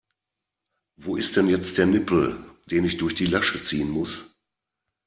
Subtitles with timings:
[0.95, 2.35] Wo ist denn jetzt der Nippel,
[2.71, 4.23] den ich durch die Lasche ziehen muss?